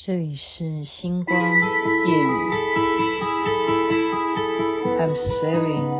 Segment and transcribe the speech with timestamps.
[0.00, 1.36] 这里是星光
[2.06, 2.54] 夜雨
[5.00, 5.90] ，I'm sailing,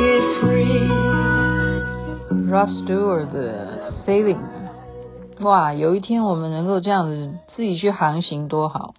[0.00, 0.88] to be free.
[2.50, 4.40] Rod Stewart 的 Sailing。
[5.40, 8.94] 哇，有一天我们能够这样子自己去航行多好，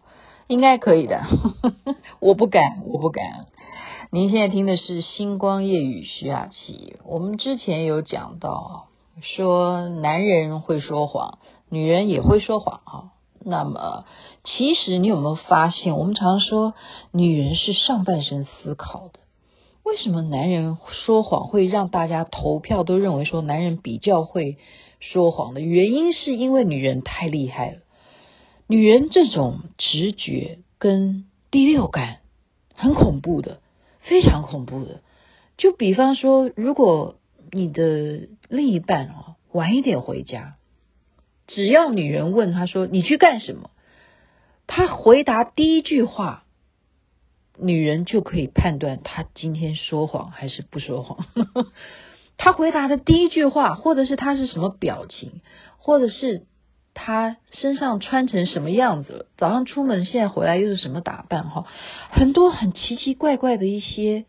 [0.47, 1.21] 应该可以的。
[2.19, 3.47] 我不敢，我不敢。
[4.11, 6.97] 您现在听的是星光夜雨徐雅琪。
[7.05, 8.87] 我们之前有讲到。
[9.21, 11.37] 说男人会说谎，
[11.69, 13.11] 女人也会说谎啊。
[13.43, 14.05] 那么，
[14.43, 16.73] 其实你有没有发现，我们常说
[17.11, 19.19] 女人是上半身思考的。
[19.91, 24.57] 为什么男人说谎会让大家投票都认为说男人比较会
[25.01, 27.77] 说谎的原因，是因为女人太厉害了。
[28.67, 32.19] 女人这种直觉跟第六感
[32.73, 33.59] 很恐怖的，
[33.99, 35.01] 非常恐怖的。
[35.57, 37.17] 就比方说，如果
[37.51, 40.55] 你的另一半啊，晚一点回家，
[41.47, 43.71] 只要女人问他说，你去干什么，
[44.67, 46.45] 他回答第一句话，
[47.61, 51.25] 女人就可以判断他今天说谎还是不说谎。
[52.37, 55.41] 他回答的第一句话，或者是他是什么表情，
[55.77, 56.45] 或者是
[56.93, 61.67] 他身上穿成什么样子，早上出门现在回来又是什么打扮哈，
[62.11, 64.25] 很多很奇奇怪怪的一些，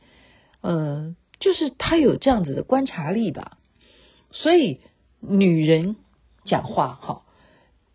[0.60, 1.16] 呃。
[1.40, 3.58] 就是他有这样子的观察力吧，
[4.30, 4.78] 所以
[5.18, 5.96] 女人
[6.44, 7.22] 讲话哈，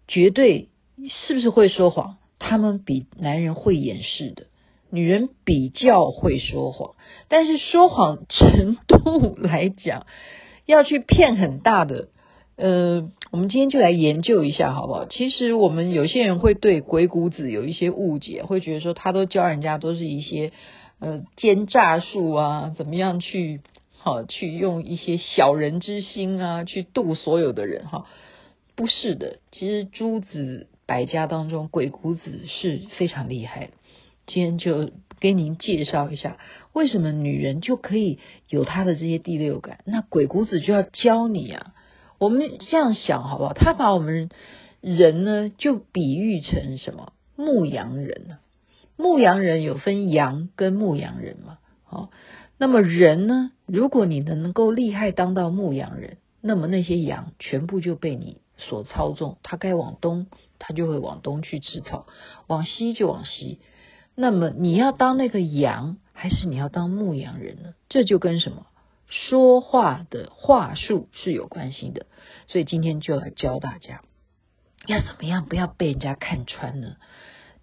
[0.05, 0.67] 绝对
[1.07, 2.17] 是不是会说谎？
[2.39, 4.47] 他们比男人会掩饰的，
[4.91, 6.95] 女人比较会说谎，
[7.27, 10.05] 但是说谎程度来讲，
[10.65, 12.09] 要去骗很大的，
[12.55, 15.05] 呃，我们今天就来研究一下好不好？
[15.05, 20.51] 其实我们有些人会对鬼谷子有一些误解，会觉得说他都教人家都是一些。
[20.99, 23.61] 呃，奸诈术啊，怎么样去
[23.99, 28.07] 好、去用一些小人之心啊，去度所有的人哈、
[28.75, 33.73] 不是的，其实诸子百家当中，鬼谷子是非常厉害的。
[34.27, 36.37] 今天就给您介绍一下，
[36.73, 39.79] 为什么女人就可以有她的这些第六感？
[39.85, 41.73] 那鬼谷子就要教你啊。
[42.19, 43.53] 我们这样想好不好？
[43.53, 44.29] 他把我们
[44.81, 47.13] 人呢，就比喻成什么？
[47.35, 48.39] 牧羊人呢？
[48.95, 51.59] 牧羊人有分羊跟牧羊人嘛？
[51.85, 52.09] 好，
[52.57, 53.51] 那么人呢？
[53.65, 60.27] 如果你能能够厉害当到牧羊人，那么那些羊全部就被你所操纵，它该往东，
[60.57, 62.07] 它就会往东去吃草；
[62.47, 63.59] 往西就往西。
[64.19, 67.75] 那么你要当那个羊，还是你要当牧羊人呢？
[67.87, 68.65] 这就跟什么
[69.05, 72.07] 说话的话术是有关系的。
[72.47, 74.01] 所以今天就来教大家，
[74.87, 76.95] 要怎么样不要被人家看穿呢？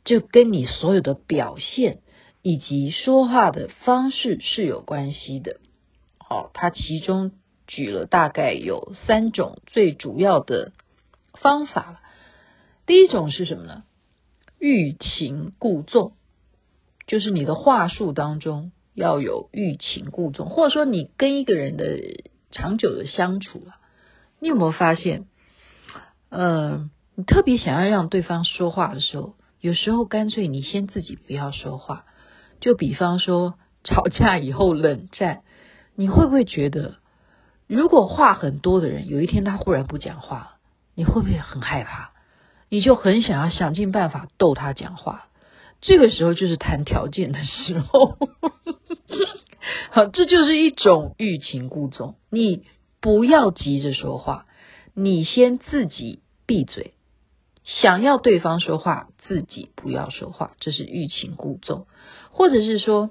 [0.04, 1.98] 就跟你所有的表现
[2.40, 5.56] 以及说话的方式是有关系的。
[6.18, 7.32] 好，他其中
[7.66, 10.70] 举了大概有三种最主要的
[11.32, 12.00] 方法。
[12.86, 13.82] 第一种是什么呢？
[14.60, 16.12] 欲擒故纵，
[17.06, 21.84] 就是你的话术当中要有欲擒故纵，或者说你跟一个人的
[22.50, 23.76] 长久的相处啊，
[24.40, 25.26] 你有没有发现？
[26.30, 29.34] 嗯，你特别想要让对方说话的时候。
[29.60, 32.04] 有时候干脆你先自己不要说话，
[32.60, 35.42] 就比方说 吵架以后冷战，
[35.94, 36.96] 你会不会觉得，
[37.66, 40.56] 如果话很多的人有一天他忽然不讲话，
[40.94, 42.10] 你会不会很害怕？
[42.68, 45.28] 你就很想要想尽办法逗他讲话，
[45.84, 48.18] 这个时候就是谈条件的时候。
[49.90, 52.64] 好，这就是一种欲擒故纵，你
[53.00, 54.46] 不要急着说话，
[54.94, 56.94] 你先自己闭嘴。
[57.62, 61.86] 想要对方说话，自己不要说话，这是欲擒故纵；
[62.30, 63.10] 或者是说，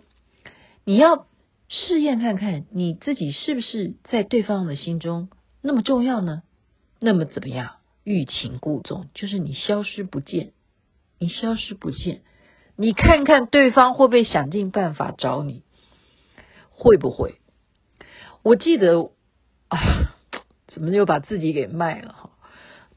[0.84, 1.26] 你要
[1.70, 5.30] 试验看看你自己是不是在对方的心中
[5.62, 6.44] 那么重要呢？
[7.00, 7.78] 那么怎么样？
[8.04, 10.52] 欲擒故纵就是你消失不见，
[11.18, 12.22] 你消失不见，
[12.76, 15.64] 你看看对方会不会想尽办法找你？
[16.72, 17.36] 会不会？
[18.42, 19.12] 我记得
[19.70, 19.80] 啊，
[20.68, 22.30] 怎么又把自己给卖了哈？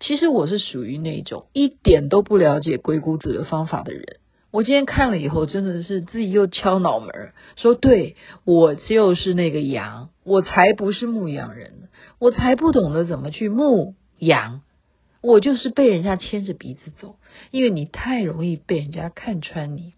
[0.01, 4.19] 其实我是属于那种一点都不了解鬼谷子的方法的人。
[4.51, 14.63] 我今天看了以后，真的是自己又敲脑门，说对，我就是那个羊，我才不是牧羊人，我才不懂得怎么去牧羊，
[15.27, 17.17] 我就是被人家牵着鼻子走，
[17.51, 19.93] 因为你太容易被人家看穿你。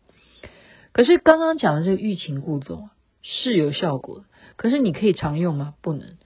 [0.93, 2.89] 可是刚刚讲的这个欲擒故纵
[3.23, 4.25] 是有效果，
[4.57, 5.75] 可是你可以常用吗？
[5.83, 6.17] 不能。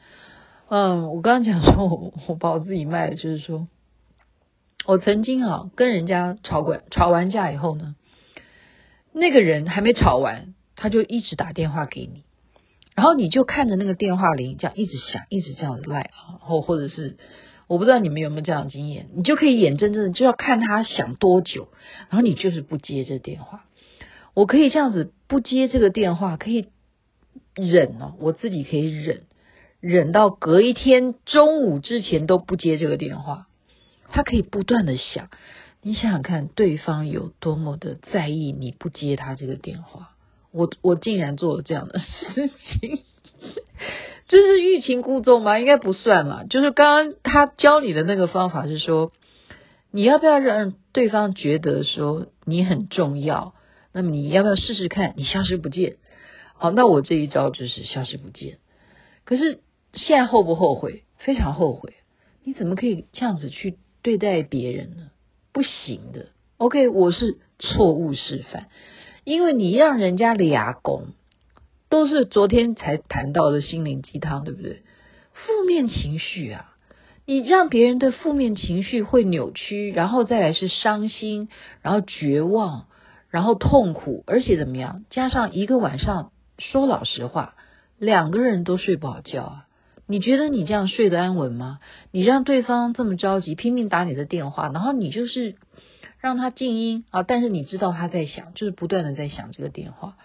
[0.69, 3.67] 嗯，我刚刚讲说 我我把我自己卖了，就是说
[4.87, 7.97] 我曾经啊跟人家吵过吵完架以后呢，
[9.13, 12.23] 那个人还没吵完，他就一直打电话给你，
[12.95, 17.17] 然后你就看着那个电话铃这样一直响，一直这样子赖啊，或或者是
[17.67, 21.69] 我不知道你们有没有这样的经验，你就可以眼睁睁的就要看他想多久，
[22.11, 23.65] 然后你就是不接这电话。
[24.35, 26.69] 我可以这样子不接这个电话，可以
[27.55, 29.23] 忍哦，我自己可以忍。
[29.81, 33.49] 忍到隔一天中午之前都不接这个电话，
[34.09, 35.29] 他可以不断的想，
[35.83, 40.11] 你想想看，对方有多么的在意你不接他这个电话。
[40.53, 42.51] 我我竟然做了这样的事
[42.81, 43.03] 情，
[44.33, 45.59] 这是欲擒故纵吗？
[45.59, 46.45] 应该不算嘛。
[46.45, 49.13] 就是刚刚他教你的那个方法是说，
[49.91, 53.55] 你要不要让对方觉得说你很重要？
[53.93, 55.97] 那么你要不要试试看，你消失不见？
[56.55, 58.59] 好，那我这一招就是消失不见。
[59.25, 59.61] 可是。
[59.95, 61.03] 现在后不后悔？
[61.19, 61.93] 非常后悔。
[62.45, 65.11] 你怎么可以这样子去对待别人呢？
[65.53, 66.29] 不行的。
[66.57, 68.69] OK，我是错误示范，
[69.25, 71.09] 因为你让人家俩拱，
[71.93, 74.83] 都是昨天才谈到的心灵鸡汤，对不对？
[75.35, 76.73] 负面情绪啊，
[77.27, 81.51] 你让别人的负面情绪会扭曲，然后再来是伤心，
[81.83, 82.87] 然后绝望，
[83.29, 85.05] 然后痛苦，而且怎么样？
[85.11, 87.57] 加上一个晚上，说老实话，
[87.99, 89.67] 两个人都睡不好觉啊。
[90.07, 91.79] 你觉得你这样睡得安稳吗？
[92.11, 95.57] 你让对方这么着急，拼命打你的电话，然后你就是
[96.21, 100.17] 让他静音啊，但是你知道他在想，就是不断的在想这个电话，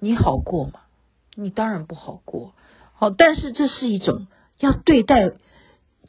[0.00, 0.80] 你好过吗？
[1.36, 2.54] 你当然不好过。
[2.94, 4.26] 好，但是这是一种
[4.58, 5.30] 要对待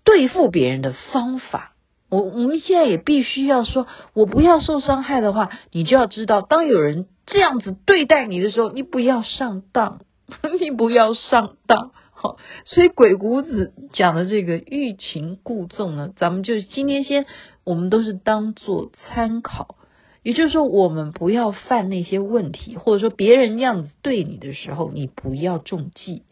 [0.03, 1.73] 对付别人的方法。
[2.09, 9.99] 我我们现在也必须要说，我不要受伤害的话，你就要知道，当有人这样子对待你的时候，你不要上当，
[10.61, 11.91] 你不要上当。
[12.11, 17.25] 好，所以鬼谷子讲的这个欲擒故纵呢，咱们就今天先，
[17.65, 19.75] 我们都是当做参考，
[20.23, 26.23] 也就是说，我们不要犯那些问题，或者说别人样子对你的时候，你不要中计。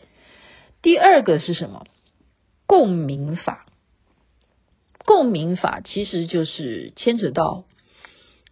[0.82, 1.86] 第二个是什么？
[2.68, 3.66] 共鸣法。
[5.06, 7.66] 共鸣法其实就是牵扯到，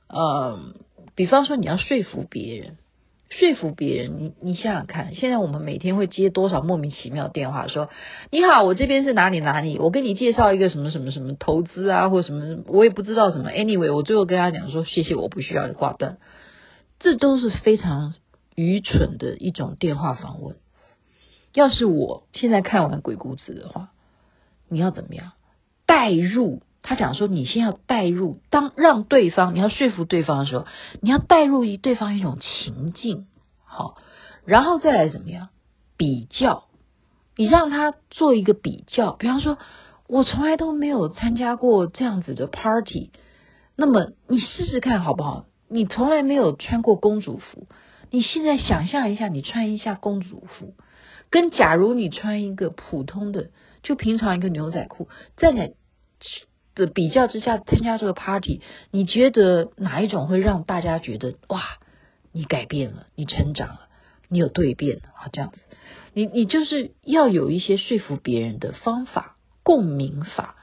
[0.07, 0.75] 呃，
[1.15, 2.77] 比方说你要说服别人。
[3.39, 7.89] 说服别人，你你想想看，现在我们每天会接多少莫名其妙电话，说
[8.29, 13.49] 你好，我这边是哪里哪里，我给你介绍一个什么什么什么投资啊，或什么，我也不知道什么。
[13.49, 16.17] Anyway，我最后跟他讲说谢谢，我不需要挂断，
[16.99, 18.13] 这都是非常
[18.55, 20.57] 愚蠢的一种电话访问。
[21.53, 23.89] 要是我现在看完鬼谷子的话，
[24.69, 25.31] 你要怎么样
[25.85, 26.61] 带入？
[26.85, 30.65] 他讲说，你先要带入，当让对方你要说服对方的时候，
[30.99, 33.25] 你要带入一对方一种情境，
[33.63, 33.95] 好，
[34.45, 35.47] 然后再来怎么样
[35.95, 36.65] 比较？
[37.37, 39.57] 你让他做一个比较，比方说，
[40.09, 43.11] 我从来都没有参加过这样子的 party，
[43.77, 45.45] 那么你试试看好不好？
[45.69, 47.67] 你从来没有穿过公主服，
[48.11, 50.73] 你现在想象一下，你穿一下公主服，
[51.29, 53.51] 跟假如你穿一个普通的，
[53.83, 55.07] 就平常一个牛仔裤，
[55.37, 55.73] 在。
[56.75, 58.61] 的比较之下，参加这个 party，
[58.91, 61.61] 你觉得哪一种会让大家觉得哇，
[62.31, 63.79] 你改变了，你成长了，
[64.27, 65.29] 你有蜕变啊？
[65.31, 65.59] 这样子，
[66.13, 70.55] 你你就是要有一些说服别人的方法，共鸣法。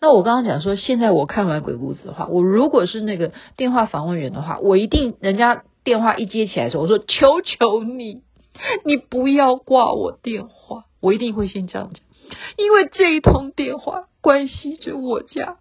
[0.00, 8.22] 那我刚刚讲说，现在我看完鬼谷子的话，我如果是那个电话访问员的话，我一定人家电话一接起来的时候，我说求求你，
[8.84, 12.02] 你不要挂我电话，我一定会先这样讲，
[12.56, 14.08] 因为这一通电话。
[14.22, 15.58] 关系着我家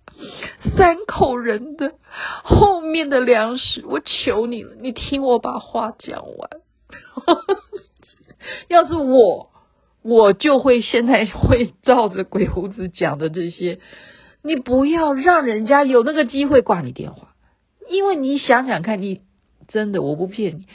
[0.78, 1.96] 三口人的
[2.44, 6.50] 后面的粮食，我求你了，你听我把话讲完。
[8.70, 9.50] 要是我，
[10.04, 13.80] 我就会现在会照着鬼谷子讲的这些，
[14.44, 17.34] 你不要让人家有那个机会挂你电话，
[17.90, 19.22] 因为你想想看，你
[19.68, 20.66] 真的我不骗你，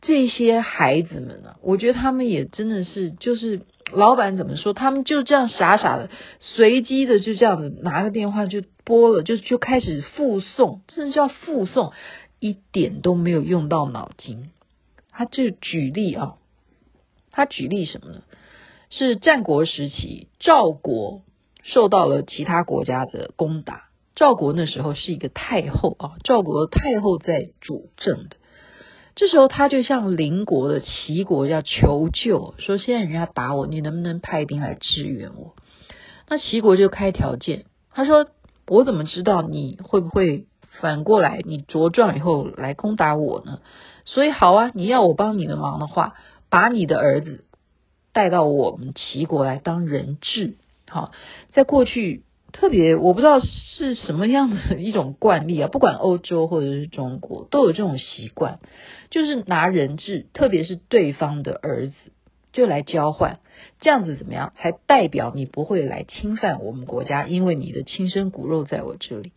[0.00, 3.60] 这些孩子们啊，我觉得他们也真的是就是。
[3.92, 4.72] 老板怎么说？
[4.72, 6.10] 他们就这样傻傻的、
[6.40, 11.92] 随机的，就这样子拿个电话就拨了，就就开始复诵，这叫复送，
[12.40, 14.50] 一点都没有用到脑筋。
[15.10, 16.34] 他就举例啊，
[17.30, 18.22] 他举例什么呢？
[18.90, 21.22] 是战国时期，赵国
[21.62, 23.84] 受到了其他国家的攻打。
[24.16, 28.36] 赵国那时候是一个太后啊，赵国太后在主政的。
[29.14, 35.54] 这时候他就向邻国的齐国要求救，说现在人家打我，你能不能派兵来支援我？
[36.28, 38.26] 那齐国就开条件，他说
[38.66, 40.46] 我怎么知道你会不会
[40.80, 43.60] 反过来，你茁壮以后来攻打我呢？
[44.04, 46.14] 所以好啊，你要我帮你的忙的话，
[46.50, 47.44] 把你的儿子
[48.12, 50.56] 带到我们齐国来当人质。
[50.88, 51.12] 好，
[51.52, 52.24] 在过去
[52.56, 58.60] 特别我不知道是什么样的一种惯例啊， 不管欧洲或者是中国都有这种习惯，
[59.10, 61.94] 就是拿人质，特别是对方的儿子，
[62.52, 63.40] 就来交换，
[63.80, 67.26] 这样子怎么样才代表你不会来侵犯我们国家？
[67.26, 69.32] 因为你的亲生骨肉在我这里。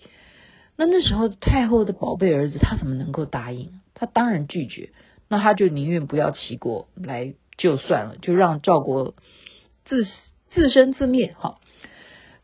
[0.77, 3.81] 那那时候太后的宝贝儿子，他怎么能够答应？
[3.95, 4.91] 他当然拒绝。
[5.27, 9.15] 那他就宁愿不要齐国来就算了，就让赵国
[9.85, 10.05] 自
[10.51, 11.35] 自生自灭。
[11.39, 11.57] 哈，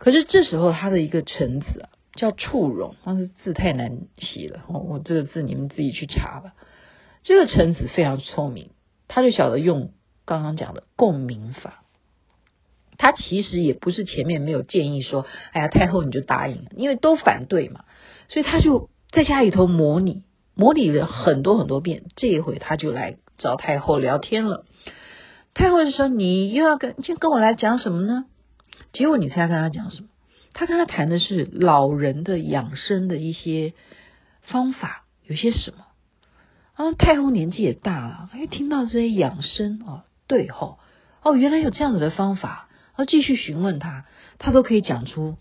[0.04, 4.66] 可是这时候他的一个臣子啊，叫触戎，他的字太难写了。
[4.68, 6.52] 我这个字你们自己去查吧。
[7.24, 8.72] 这个臣子非常聪明，
[9.08, 9.92] 他就晓得用
[10.26, 11.86] 刚刚讲的共鸣法。
[12.98, 17.86] 他其实也不是前面没有建议说，哎呀，太后你就答应，因为都反对嘛。
[18.28, 22.04] 所以他就在家里头模拟，模拟了很多很多遍。
[22.18, 24.66] 这一回他就来找太后聊天了。
[25.54, 28.26] 太后就说：“你又要跟就跟我来讲什么呢？”
[28.92, 30.10] 结果你猜他跟他讲什么？
[30.54, 33.74] 他跟他谈的是老人的养生的一些
[34.42, 35.86] 方法，有些什么？
[36.76, 40.80] 啊，太后年纪也大了，哎，听到这些养生哦，对吼，
[41.22, 42.68] 哦，原来有这样子的方法。
[42.96, 44.06] 然后继续询问他，
[44.38, 45.38] 他都可以讲出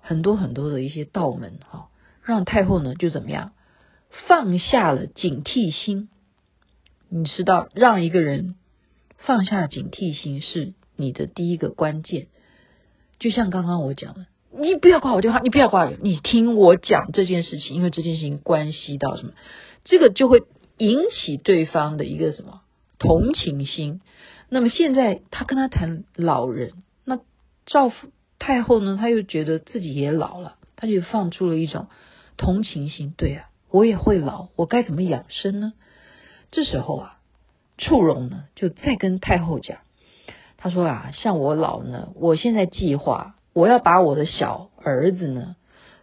[0.00, 1.88] 很多很多的一些道门哈。
[2.22, 3.52] 让太后呢就怎么样
[4.28, 6.08] 放下了警惕心，
[7.08, 8.54] 你知道，让一个人
[9.18, 12.28] 放下警惕心是你的第一个关键。
[13.22, 19.32] 就像刚刚我讲的，你不要挂我电话，你不要挂我，你听我讲这件事情，因为这件事情关系到什么，
[19.84, 20.42] 这个就会
[20.76, 22.62] 引起对方的一个什么
[22.98, 24.00] 同情心。
[24.48, 26.72] 那么现在他跟他谈老人，
[27.04, 27.20] 那
[27.64, 27.92] 赵
[28.40, 31.86] 太后呢，他又觉得自己也老了，他就放出了一种。
[32.38, 35.74] 同情心，对啊，我也会老，我该怎么养生呢？
[36.50, 37.18] 这时候啊，
[37.78, 39.78] 触戎呢就再跟太后讲，
[40.62, 45.56] 他说啊，像我老呢，我现在计划，我要把我的小儿子呢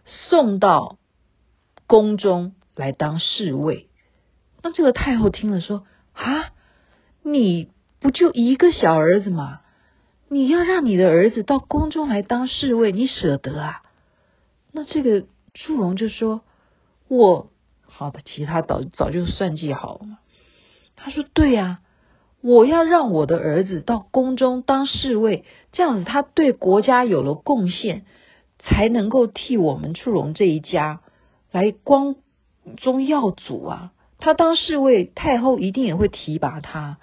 [0.04, 0.98] 送到
[1.86, 3.88] 宫中来当侍卫。
[4.60, 6.52] 那这个太后听了说啊，
[7.22, 9.62] 你不就一个小儿子吗？
[10.28, 13.82] 你要让你的儿子到宫中来当侍卫，你舍得啊？
[14.72, 15.24] 那这个。
[15.52, 16.42] 祝融就说
[17.10, 17.50] ：“我
[17.84, 20.20] 好的，其他早早就算计好了。”
[20.94, 21.80] 他说：“对呀，
[22.42, 28.04] 我要让我的儿子到宫中当侍卫，这样子他对国家有了贡献，
[28.58, 31.00] 才能够替我们触戎这一家
[31.50, 32.16] 来光
[32.76, 33.92] 宗耀祖啊。
[34.18, 36.98] 他当侍卫，太后一定也会提拔他，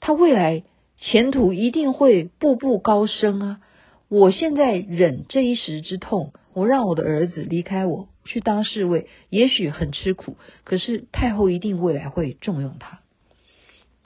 [0.00, 0.64] 他未来
[0.96, 3.60] 前途一定会步步高升啊。
[4.08, 12.98] 我现在忍这一时之痛。”我让我的儿子离开我去当侍卫，也许很吃苦，可是太后一定未来会重用他。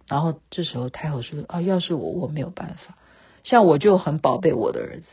[0.09, 2.99] 然后这时候太后说：“啊，要是我，我没有办法。
[3.43, 5.07] 像我就很宝贝我的儿子，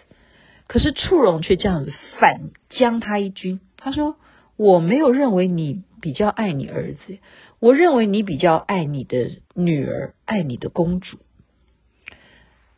[0.68, 3.60] 可是触戎却这样子反将他一军。
[3.78, 4.16] 他说：
[4.58, 7.20] 我没有认为你比较爱你儿子，
[7.60, 11.18] 我认为你比较爱你的女儿，爱你的公主。”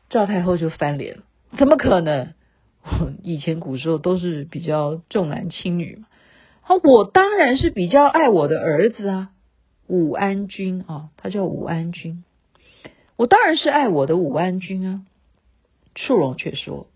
[0.10, 1.24] 赵太后就翻脸了
[1.58, 2.34] ：“怎么可能？”
[3.24, 6.08] 以前古时候都是比较重男轻女嘛，
[6.62, 9.30] 好，我当然是比较爱我的儿子啊，
[9.88, 12.24] 武安君啊、他叫武安君，
[13.16, 15.02] 我当然是爱我的武安君啊。
[15.96, 16.88] 触戎却说，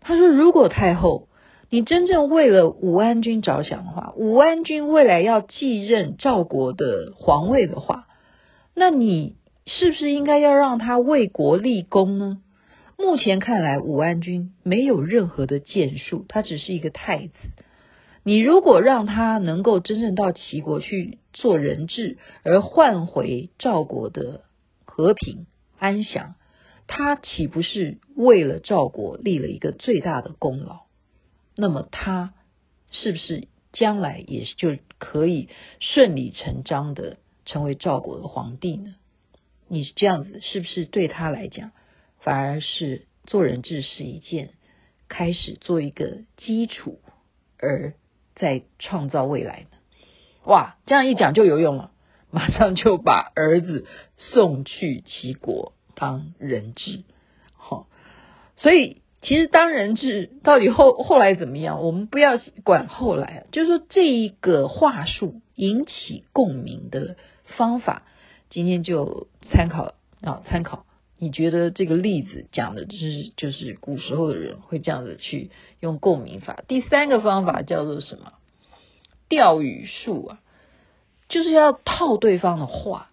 [0.00, 1.28] 他说如果太后
[1.68, 8.06] 你真正为了武安君着想的话，武安君未来要继任赵国的皇位的话，
[8.74, 9.36] 那你
[9.66, 12.40] 是不是应该要让他为国立功呢？
[12.96, 17.32] 目前看来，武安君没有任何的建树，他只是一个太子。
[18.22, 24.44] 你如果让他能够真正到齐国去做人质，而换回赵国的
[24.86, 25.46] 和平
[25.78, 26.34] 安详，
[26.86, 30.86] 他岂不是为了赵国立了一个最大的功劳？
[31.54, 32.32] 那么他
[32.90, 38.94] 是不是将来也就可以顺理成章的成为赵国的皇帝呢？
[39.68, 41.72] 你这样子是不是对他来讲？
[42.18, 44.54] 反而是做人质是一件
[45.06, 46.98] 开始做一个基础，
[47.58, 47.92] 而
[48.34, 49.75] 在创造未来呢？
[50.46, 51.90] 哇，这样一讲就有用了，
[52.30, 53.84] 马上就把儿子
[54.16, 57.02] 送去齐国当人质。
[57.56, 57.86] 好、哦，
[58.56, 67.16] 所以其实当人质到底后后来怎么样，我们不要管后来，就是说这一个话术引起共鸣的
[67.56, 68.04] 方法，
[68.48, 70.86] 今天就参考啊，参考。
[71.18, 75.50] 你觉得这个例子讲的就是就是古时候的人会这样子去
[75.80, 76.62] 用共鸣法。
[76.68, 78.34] 第三个方法叫做什么？
[79.28, 80.40] 钓鱼术啊！
[81.28, 83.10] 就是要套对方的话。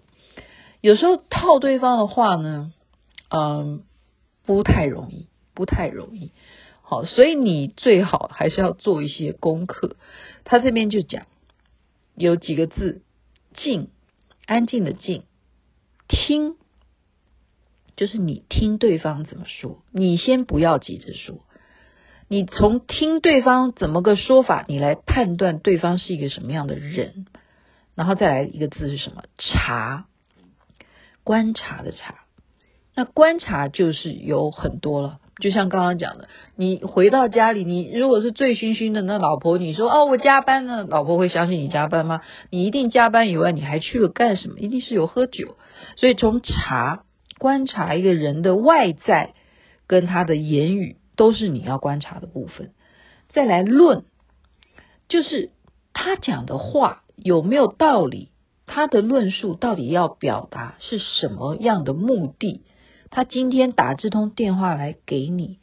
[0.81, 2.73] 有时候套对方的话呢，
[3.29, 3.83] 嗯，
[4.45, 6.31] 不太容易，不太容易。
[6.81, 9.95] 好，所以你最好还是要做一些功课。
[10.43, 11.25] 他这边就讲
[12.15, 13.01] 有几个字：
[13.55, 13.87] 静，
[14.45, 15.23] 安静的静，
[16.09, 16.57] 听，
[17.95, 21.37] 就是你听对方怎么说，你先不要急着说，
[22.27, 27.25] 你从听对方怎么个说法，你来判断对方是一个什么样的人，
[27.95, 29.23] 然后再来一个字是什么？
[29.37, 30.05] 察。
[31.25, 32.15] 观察的察，
[32.95, 35.19] 那观察就是有很多了。
[35.39, 36.27] 就像刚刚讲的，
[36.57, 42.19] 你回到家里，你如果是醉醺醺的，那老婆你说哦，我加班呢，老婆会相信你加班吗？
[42.49, 44.59] 你一定加班以外，你还去了干什么？
[44.59, 45.55] 一定是有喝酒。
[45.95, 47.03] 所以从察
[47.39, 49.33] 观察一个人的外在
[49.87, 52.71] 跟他的言语，都是你要观察的部分。
[53.29, 54.03] 再来论，
[55.07, 55.51] 就是
[55.93, 58.29] 他讲的话有没有道理。
[58.65, 62.63] 他的论述到底要表达是什么样的目的？
[63.11, 65.59] 他今天打这通电话来给你，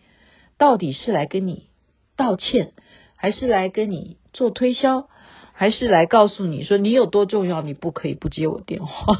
[0.59, 1.69] 到底是来跟你
[2.15, 2.73] 道歉，
[3.17, 5.09] 还是来跟你做推销，
[5.55, 9.17] 还是来告诉你说你有多重要，你不可以不接我电话？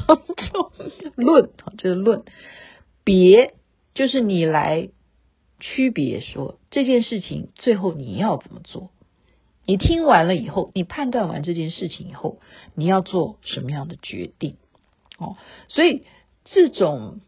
[1.17, 2.23] 论，就是论，
[3.03, 3.55] 别，
[3.95, 4.89] 就是你来
[5.61, 8.91] 区别说这件事情最后你要怎么做。
[9.63, 12.39] 你听完了以后，你判断完这件事情以后，
[12.75, 14.57] 你要做什么样的决定？
[15.17, 15.37] 哦，
[15.69, 16.03] 所以
[16.43, 17.21] 这种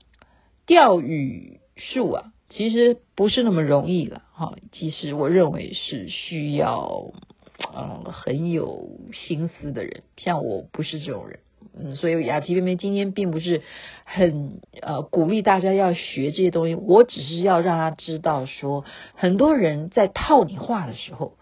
[0.65, 4.23] 钓鱼术啊，其实不是那么容易了。
[4.33, 7.13] 哈、哦，其实我认为是需要
[7.73, 11.39] 嗯很有心思的人，像我不是这种人，
[11.77, 13.61] 嗯，所以雅琪妹妹今天并不是
[14.05, 21.37] 很呃鼓励大家要学这些东西，我只是要让他知道说，很多人在套你话的时候。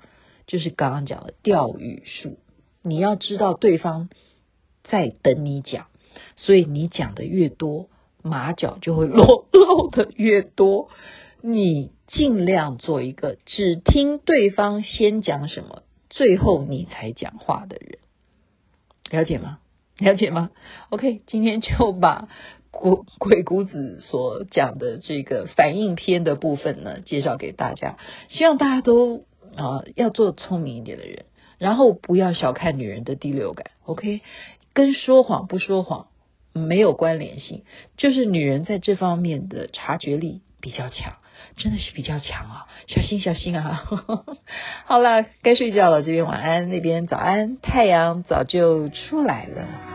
[0.47, 2.37] 就是刚刚讲的钓语术，
[2.81, 4.09] 你要知道对方
[4.83, 5.85] 在等你讲，
[6.35, 7.87] 所以你讲的越多，
[8.21, 10.89] 马脚就会露露的越多。
[11.41, 17.99] 你尽量做一个只听对方先讲什么，最后你才讲话的人，
[19.09, 19.59] 了解吗？
[20.01, 20.49] 了解吗
[20.89, 22.27] ？OK，今天就把
[22.71, 27.97] 鬼鬼谷子所讲的这个反应篇的部分呢，介绍给大家，
[28.29, 29.25] 希望大家都。
[29.53, 31.25] 啊，要做聪明一点的人，
[31.57, 34.21] 然后不要小看女人的第六感，OK？
[34.73, 36.07] 跟说谎不说谎
[36.53, 37.65] 没有关联性，
[37.97, 41.15] 就是女人在这方面的察觉力比较强，
[41.57, 42.67] 真的是比较强啊！
[42.87, 43.83] 小心小心啊！
[44.87, 49.90] 好了，该睡觉了，这边晚安，那边早安，太阳早就出来了。